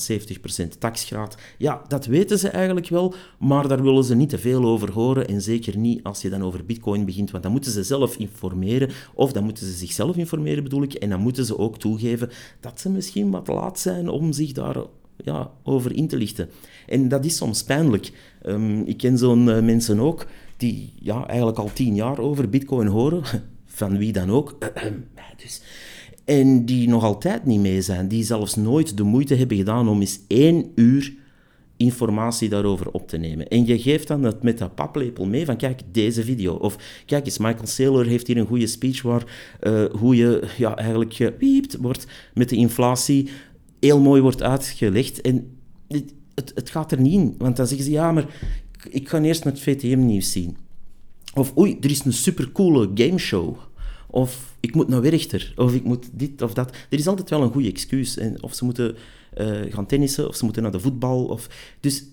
[0.66, 1.38] 70% taxgraad.
[1.58, 5.28] Ja, dat weten ze eigenlijk wel, maar daar willen ze niet te veel over horen
[5.28, 9.32] en zeker niet als je over bitcoin begint, want dan moeten ze zelf informeren of
[9.32, 12.89] dan moeten ze zichzelf informeren bedoel ik en dan moeten ze ook toegeven dat ze
[12.89, 14.76] misschien wat laat zijn om zich daar
[15.23, 16.50] ja, over in te lichten.
[16.88, 18.12] En dat is soms pijnlijk.
[18.45, 22.88] Um, ik ken zo'n uh, mensen ook die ja, eigenlijk al tien jaar over bitcoin
[22.88, 23.23] horen,
[23.65, 24.58] van wie dan ook.
[25.41, 25.62] dus.
[26.26, 30.00] En die nog altijd niet mee zijn, die zelfs nooit de moeite hebben gedaan om
[30.00, 31.13] eens één uur
[31.78, 33.48] informatie daarover op te nemen.
[33.48, 36.54] En je geeft dan dat met dat paplepel mee van kijk, deze video.
[36.54, 39.24] Of kijk eens, Michael Saylor heeft hier een goede speech waar
[39.62, 43.30] uh, hoe je ja, eigenlijk gepiept wordt met de inflatie
[43.80, 45.22] heel mooi wordt uitgelegd.
[45.22, 48.26] En het, het, het, gaat er niet in, want dan zeggen ze, ja, maar
[48.90, 50.58] ik ga eerst het VTM-nieuws zien.
[51.34, 53.58] Of, oei, er is een supercoole gameshow.
[54.08, 55.54] Of, ik moet naar Werchter.
[55.56, 56.70] Of, ik moet dit of dat.
[56.89, 58.17] Er is altijd wel een goede excuus.
[58.17, 58.96] En of ze moeten
[59.38, 61.26] uh, gaan tennissen, of ze moeten naar de voetbal.
[61.26, 62.04] Of, dus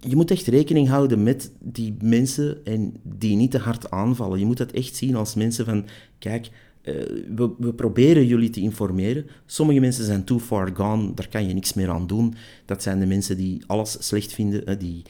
[0.00, 4.38] je moet echt rekening houden met die mensen en die niet te hard aanvallen.
[4.38, 5.86] Je moet dat echt zien als mensen van,
[6.18, 6.50] kijk,
[6.82, 6.94] uh,
[7.36, 9.26] we, we, proberen jullie te informeren.
[9.46, 12.34] Sommige mensen zijn too far gone, daar kan je niks meer aan doen.
[12.64, 15.02] Dat zijn de mensen die alles slecht vinden, die,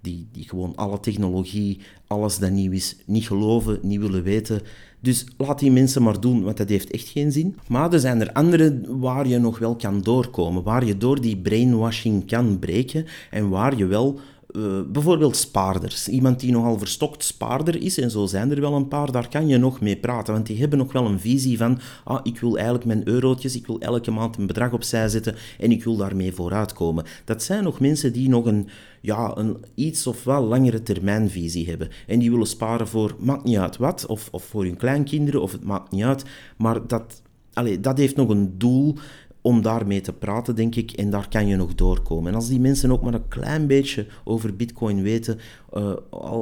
[0.00, 4.60] die, die gewoon alle technologie, alles dat nieuw is, niet geloven, niet willen weten.
[5.06, 7.56] Dus laat die mensen maar doen, want dat heeft echt geen zin.
[7.68, 11.36] Maar er zijn er anderen waar je nog wel kan doorkomen, waar je door die
[11.36, 14.20] brainwashing kan breken en waar je wel
[14.56, 16.08] uh, bijvoorbeeld spaarders.
[16.08, 19.48] Iemand die nogal verstokt spaarder is, en zo zijn er wel een paar, daar kan
[19.48, 20.34] je nog mee praten.
[20.34, 23.66] Want die hebben nog wel een visie van, ah, ik wil eigenlijk mijn eurotjes, ik
[23.66, 27.04] wil elke maand een bedrag opzij zetten en ik wil daarmee vooruitkomen.
[27.24, 28.68] Dat zijn nog mensen die nog een,
[29.00, 31.88] ja, een iets of wel langere termijnvisie hebben.
[32.06, 35.52] En die willen sparen voor, maakt niet uit wat, of, of voor hun kleinkinderen, of
[35.52, 36.24] het maakt niet uit.
[36.56, 38.96] Maar dat, allez, dat heeft nog een doel
[39.46, 42.30] om daarmee te praten, denk ik, en daar kan je nog doorkomen.
[42.30, 45.38] En als die mensen ook maar een klein beetje over Bitcoin weten,
[45.72, 45.92] uh,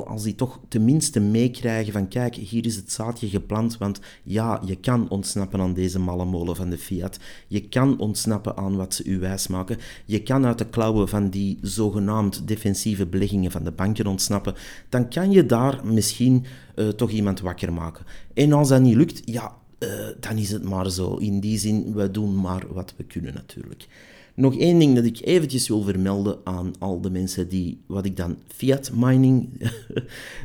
[0.07, 4.77] als die toch tenminste meekrijgen van kijk, hier is het zaadje geplant, want ja, je
[4.77, 9.05] kan ontsnappen aan deze malle molen van de fiat, je kan ontsnappen aan wat ze
[9.05, 14.07] u wijsmaken, je kan uit de klauwen van die zogenaamd defensieve beleggingen van de banken
[14.07, 14.55] ontsnappen,
[14.89, 16.45] dan kan je daar misschien
[16.77, 18.05] uh, toch iemand wakker maken.
[18.35, 19.53] En als dat niet lukt, ja,
[19.87, 21.15] uh, dan is het maar zo.
[21.15, 23.87] In die zin, we doen maar wat we kunnen natuurlijk.
[24.35, 28.17] Nog één ding dat ik eventjes wil vermelden aan al de mensen die, wat ik
[28.17, 29.49] dan fiat mining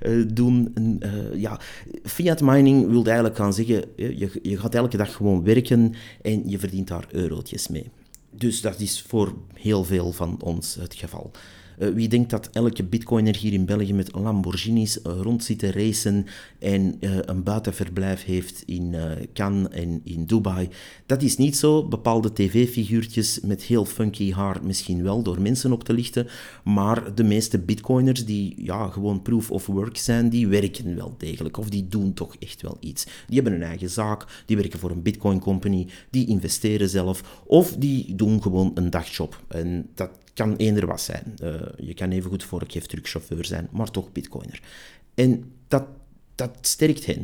[0.01, 0.73] uh, doen.
[0.99, 1.59] Uh, ja,
[2.03, 6.59] fiat mining wil eigenlijk gaan zeggen, je, je gaat elke dag gewoon werken en je
[6.59, 7.89] verdient daar eurotjes mee.
[8.31, 11.31] Dus dat is voor heel veel van ons het geval.
[11.79, 15.71] Uh, wie denkt dat elke bitcoiner hier in België met Lamborghinis uh, rond zit te
[15.71, 16.25] racen
[16.59, 18.95] en uh, een buitenverblijf heeft in
[19.33, 20.69] Cannes en in Dubai?
[21.05, 21.87] Dat is niet zo.
[21.87, 26.27] Bepaalde tv-figuurtjes met heel funky haar misschien wel door mensen op te lichten,
[26.63, 31.57] maar de meeste bitcoiners die ja, gewoon proof of work zijn, die werken wel degelijk
[31.57, 33.03] of die doen toch echt wel iets.
[33.03, 37.75] Die hebben een eigen zaak, die werken voor een bitcoin company, die investeren zelf of
[37.75, 39.43] die doen gewoon een dagjob.
[39.47, 41.35] En dat kan eender wat zijn.
[41.43, 42.45] Uh, je kan even goed
[42.87, 44.61] truckchauffeur zijn, maar toch bitcoiner.
[45.13, 45.85] En dat,
[46.35, 47.21] dat sterkt hen.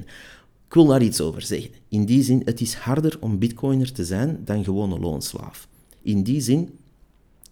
[0.68, 1.72] Ik wil daar iets over zeggen.
[1.90, 5.68] In die zin, het is harder om bitcoiner te zijn dan gewone loonslaaf.
[6.02, 6.70] In die zin,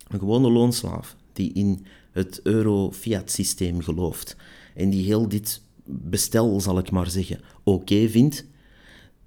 [0.07, 4.35] een gewone loonslaaf die in het euro-fiat-systeem gelooft
[4.75, 8.45] en die heel dit bestel, zal ik maar zeggen, oké vindt,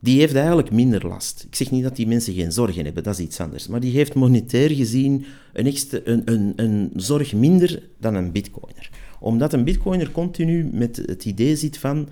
[0.07, 1.45] die heeft eigenlijk minder last.
[1.47, 3.67] Ik zeg niet dat die mensen geen zorgen hebben, dat is iets anders.
[3.67, 8.91] Maar die heeft monetair gezien een, een, een, een zorg minder dan een bitcoiner.
[9.21, 12.09] Omdat een bitcoiner continu met het idee zit van...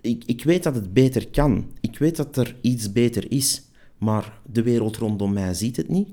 [0.00, 1.70] ik, ik weet dat het beter kan.
[1.80, 3.62] Ik weet dat er iets beter is.
[3.98, 6.08] Maar de wereld rondom mij ziet het niet.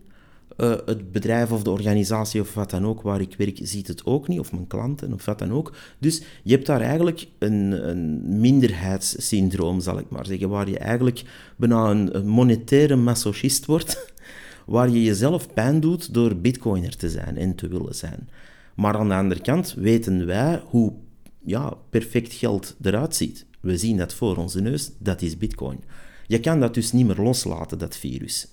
[0.61, 4.05] Uh, het bedrijf of de organisatie of wat dan ook waar ik werk ziet het
[4.05, 5.73] ook niet, of mijn klanten of wat dan ook.
[5.99, 11.23] Dus je hebt daar eigenlijk een, een minderheidssyndroom, zal ik maar zeggen, waar je eigenlijk
[11.55, 14.13] bijna een, een monetaire masochist wordt,
[14.65, 18.29] waar je jezelf pijn doet door bitcoiner te zijn en te willen zijn.
[18.75, 20.93] Maar aan de andere kant weten wij hoe
[21.45, 23.45] ja, perfect geld eruit ziet.
[23.59, 25.83] We zien dat voor onze neus, dat is bitcoin.
[26.27, 28.47] Je kan dat dus niet meer loslaten, dat virus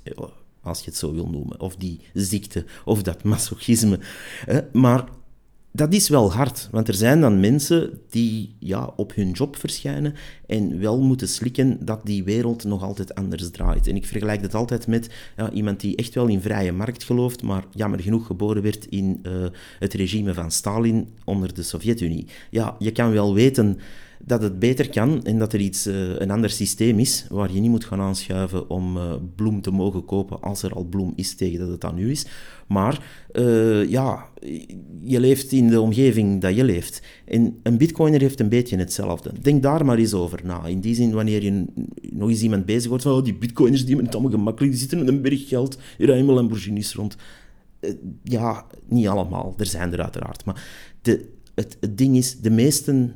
[0.66, 3.98] als je het zo wil noemen, of die ziekte, of dat masochisme.
[4.72, 5.04] Maar
[5.76, 10.14] dat is wel hard, want er zijn dan mensen die ja, op hun job verschijnen
[10.46, 13.86] en wel moeten slikken dat die wereld nog altijd anders draait.
[13.86, 17.42] En ik vergelijk dat altijd met ja, iemand die echt wel in vrije markt gelooft,
[17.42, 19.46] maar jammer genoeg geboren werd in uh,
[19.78, 22.26] het regime van Stalin onder de Sovjet-Unie.
[22.50, 23.78] Ja, je kan wel weten
[24.24, 27.60] dat het beter kan en dat er iets, uh, een ander systeem is waar je
[27.60, 31.34] niet moet gaan aanschuiven om uh, bloem te mogen kopen als er al bloem is
[31.34, 32.26] tegen dat het dan nu is.
[32.68, 34.28] Maar uh, ja,
[35.00, 37.02] je leeft in de omgeving dat je leeft.
[37.24, 39.30] En een bitcoiner heeft een beetje hetzelfde.
[39.40, 40.64] Denk daar maar eens over na.
[40.64, 41.64] In die zin, wanneer je
[42.12, 44.80] nog eens iemand bezig wordt van oh, die bitcoiners die hebben het allemaal gemakkelijk, die
[44.80, 47.16] zitten met een berg geld, die rijden Lamborghinis rond.
[48.22, 49.54] ja, niet allemaal.
[49.56, 50.44] Er zijn er uiteraard.
[50.44, 50.64] Maar
[51.02, 53.14] de, het, het ding is, de meesten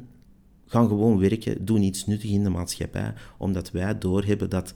[0.71, 4.75] gaan gewoon werken, doen iets nuttigs in de maatschappij, omdat wij doorhebben dat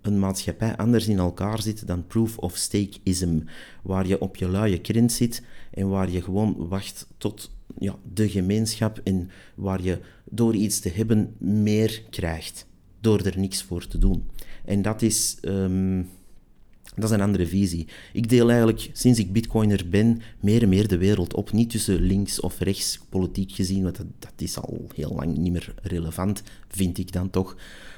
[0.00, 3.40] een maatschappij anders in elkaar zit dan proof of stakeism,
[3.82, 8.28] waar je op je luie krent zit en waar je gewoon wacht tot ja, de
[8.28, 12.66] gemeenschap en waar je door iets te hebben meer krijgt,
[13.00, 14.24] door er niks voor te doen.
[14.64, 15.38] En dat is...
[15.42, 16.08] Um,
[16.94, 17.86] dat is een andere visie.
[18.12, 21.52] Ik deel eigenlijk, sinds ik bitcoiner ben, meer en meer de wereld op.
[21.52, 25.52] Niet tussen links of rechts, politiek gezien, want dat, dat is al heel lang niet
[25.52, 27.56] meer relevant, vind ik dan toch.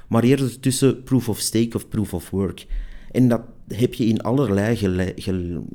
[0.08, 2.66] Maar eerder tussen proof of stake of proof of work.
[3.10, 4.76] En dat heb je in allerlei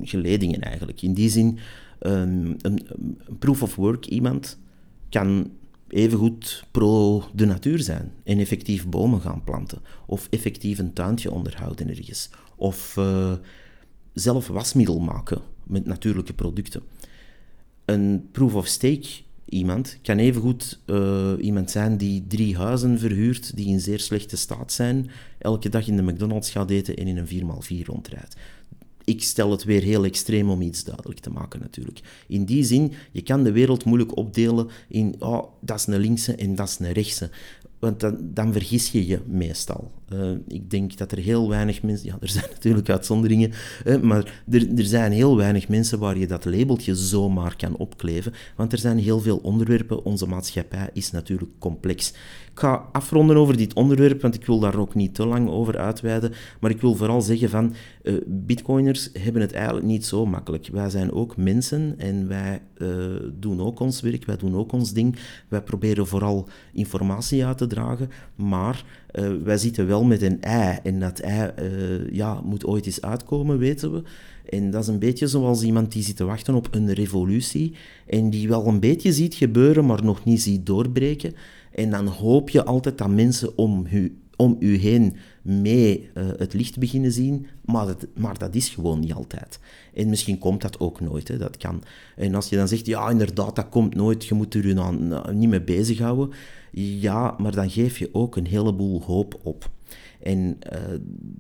[0.01, 1.01] geledingen eigenlijk.
[1.01, 1.57] In die zin,
[1.99, 4.59] um, een, een proof of work iemand
[5.09, 5.51] kan
[5.91, 9.81] evengoed pro de natuur zijn en effectief bomen gaan planten.
[10.05, 12.29] Of effectief een tuintje onderhouden ergens.
[12.55, 13.33] Of uh,
[14.13, 16.81] zelf wasmiddel maken met natuurlijke producten.
[17.85, 19.09] Een proof of stake
[19.45, 24.71] iemand kan evengoed uh, iemand zijn die drie huizen verhuurt die in zeer slechte staat
[24.71, 28.35] zijn, elke dag in de McDonald's gaat eten en in een 4x4 rondrijdt
[29.03, 32.01] ik stel het weer heel extreem om iets duidelijk te maken natuurlijk.
[32.27, 36.35] In die zin, je kan de wereld moeilijk opdelen in oh, dat is een linkse
[36.35, 37.29] en dat is een rechtse.
[37.79, 39.91] Want dan, dan vergis je je meestal.
[40.13, 42.07] Uh, ik denk dat er heel weinig mensen...
[42.07, 43.51] Ja, er zijn natuurlijk uitzonderingen,
[44.01, 48.33] maar er, er zijn heel weinig mensen waar je dat labeltje zomaar kan opkleven.
[48.55, 50.05] Want er zijn heel veel onderwerpen.
[50.05, 52.09] Onze maatschappij is natuurlijk complex.
[52.51, 55.77] Ik ga afronden over dit onderwerp, want ik wil daar ook niet te lang over
[55.77, 56.33] uitweiden.
[56.59, 60.69] Maar ik wil vooral zeggen van, uh, bitcoiners hebben het eigenlijk niet zo makkelijk.
[60.71, 62.61] Wij zijn ook mensen en wij
[63.33, 65.15] doen ook ons werk, wij doen ook ons ding.
[65.47, 68.85] Wij proberen vooral informatie uit te dragen, maar
[69.43, 71.51] wij zitten wel met een ei en dat ei
[72.11, 74.03] ja, moet ooit eens uitkomen, weten we.
[74.49, 77.73] En dat is een beetje zoals iemand die zit te wachten op een revolutie
[78.07, 81.33] en die wel een beetje ziet gebeuren, maar nog niet ziet doorbreken.
[81.71, 86.53] En dan hoop je altijd dat mensen om u, om u heen mee uh, het
[86.53, 89.59] licht beginnen zien, maar dat, maar dat is gewoon niet altijd.
[89.93, 91.83] En misschien komt dat ook nooit, hè, dat kan.
[92.15, 95.11] En als je dan zegt, ja, inderdaad, dat komt nooit, je moet er je dan
[95.11, 96.29] uh, niet mee bezighouden.
[96.71, 99.69] Ja, maar dan geef je ook een heleboel hoop op.
[100.21, 100.79] En uh,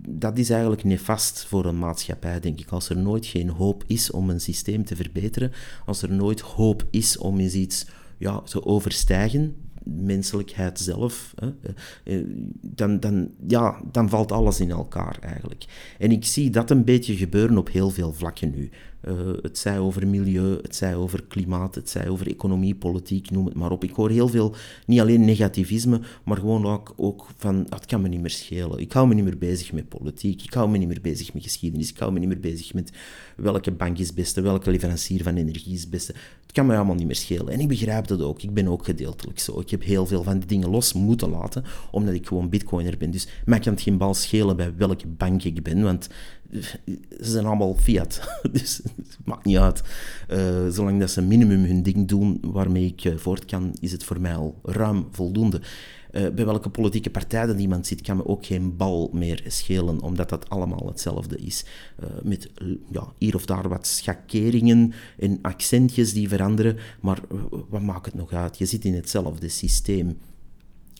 [0.09, 2.69] dat is eigenlijk nefast voor een maatschappij, denk ik.
[2.69, 5.51] Als er nooit geen hoop is om een systeem te verbeteren,
[5.85, 7.85] als er nooit hoop is om eens iets
[8.17, 12.25] ja, te overstijgen, menselijkheid zelf, hè, eh, eh,
[12.61, 15.65] dan, dan, ja, dan valt alles in elkaar eigenlijk.
[15.97, 18.69] En ik zie dat een beetje gebeuren op heel veel vlakken nu.
[19.07, 23.45] Uh, het zij over milieu, het zij over klimaat, het zij over economie, politiek, noem
[23.45, 23.83] het maar op.
[23.83, 28.07] Ik hoor heel veel, niet alleen negativisme, maar gewoon ook, ook van, dat kan me
[28.07, 28.79] niet meer schelen.
[28.79, 31.43] Ik hou me niet meer bezig met politiek, ik hou me niet meer bezig met
[31.43, 32.91] geschiedenis, ik hou me niet meer bezig met
[33.35, 36.13] welke bank is het beste, welke leverancier van energie is het beste.
[36.41, 37.53] Het kan me allemaal niet meer schelen.
[37.53, 39.59] En ik begrijp dat ook, ik ben ook gedeeltelijk zo.
[39.59, 43.11] Ik heb heel veel van die dingen los moeten laten, omdat ik gewoon bitcoiner ben.
[43.11, 46.09] Dus mij kan het geen bal schelen bij welke bank ik ben, want
[47.21, 48.21] ze zijn allemaal fiat.
[48.51, 49.81] dus het maakt niet uit.
[50.29, 54.03] Uh, zolang dat ze minimum hun ding doen waarmee ik uh, voort kan, is het
[54.03, 55.61] voor mij al ruim voldoende.
[56.11, 60.01] Uh, bij welke politieke partij dat iemand zit, kan me ook geen bal meer schelen,
[60.01, 61.65] omdat dat allemaal hetzelfde is.
[62.23, 62.49] met
[62.91, 67.19] ja, hier of daar wat schakeringen en accentjes die veranderen, maar
[67.69, 68.57] wat maakt het nog uit?
[68.57, 70.17] Je zit in hetzelfde systeem.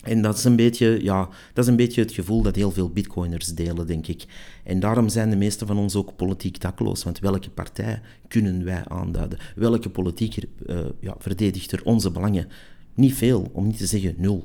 [0.02, 2.90] En dat is, een beetje, ja, dat is een beetje het gevoel dat heel veel
[2.90, 4.24] bitcoiners delen, denk ik.
[4.64, 7.04] En daarom zijn de meeste van ons ook politiek dakloos.
[7.04, 9.38] Want welke partij kunnen wij aanduiden?
[9.54, 12.48] Welke politieker uh, ja, verdedigt er onze belangen?
[12.94, 14.44] Niet veel, om niet te zeggen nul.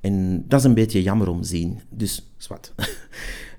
[0.00, 1.80] En dat is een beetje jammer om te zien.
[1.88, 2.72] Dus, zwart.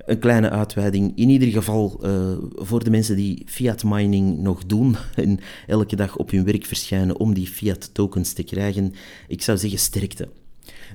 [0.05, 1.11] een kleine uitweiding.
[1.15, 6.17] In ieder geval uh, voor de mensen die fiat mining nog doen en elke dag
[6.17, 8.93] op hun werk verschijnen om die fiat tokens te krijgen.
[9.27, 10.29] Ik zou zeggen sterkte.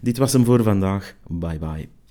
[0.00, 1.14] Dit was hem voor vandaag.
[1.28, 2.01] Bye bye.